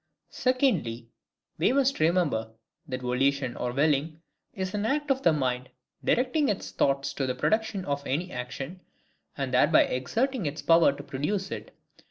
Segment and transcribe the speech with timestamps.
[0.31, 1.09] Secondly,
[1.59, 2.53] we must remember,
[2.87, 4.19] that VOLITION or WILLING
[4.51, 5.69] is an act of the mind
[6.03, 8.81] directing its thought to the production of any action,
[9.37, 11.77] and thereby exerting its power to produce it.